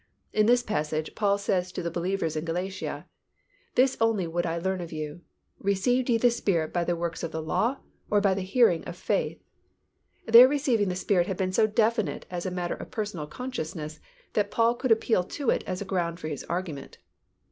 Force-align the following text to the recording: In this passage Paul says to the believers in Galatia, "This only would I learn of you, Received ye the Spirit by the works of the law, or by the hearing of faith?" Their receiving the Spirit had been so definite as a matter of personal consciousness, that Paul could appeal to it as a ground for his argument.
In 0.33 0.47
this 0.47 0.63
passage 0.63 1.13
Paul 1.13 1.37
says 1.37 1.71
to 1.73 1.83
the 1.83 1.91
believers 1.91 2.35
in 2.35 2.43
Galatia, 2.43 3.05
"This 3.75 3.97
only 4.01 4.25
would 4.25 4.47
I 4.47 4.57
learn 4.57 4.81
of 4.81 4.91
you, 4.91 5.21
Received 5.59 6.09
ye 6.09 6.17
the 6.17 6.31
Spirit 6.31 6.73
by 6.73 6.83
the 6.85 6.95
works 6.95 7.21
of 7.21 7.31
the 7.31 7.39
law, 7.39 7.77
or 8.09 8.19
by 8.19 8.33
the 8.33 8.41
hearing 8.41 8.83
of 8.85 8.97
faith?" 8.97 9.39
Their 10.25 10.47
receiving 10.47 10.89
the 10.89 10.95
Spirit 10.95 11.27
had 11.27 11.37
been 11.37 11.53
so 11.53 11.67
definite 11.67 12.25
as 12.31 12.47
a 12.47 12.49
matter 12.49 12.73
of 12.73 12.89
personal 12.89 13.27
consciousness, 13.27 13.99
that 14.33 14.49
Paul 14.49 14.73
could 14.73 14.91
appeal 14.91 15.23
to 15.23 15.51
it 15.51 15.63
as 15.67 15.83
a 15.83 15.85
ground 15.85 16.19
for 16.19 16.29
his 16.29 16.43
argument. 16.45 16.97